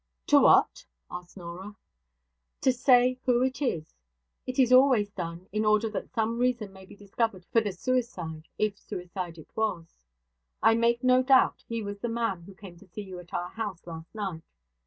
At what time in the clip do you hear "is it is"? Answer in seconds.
3.61-4.73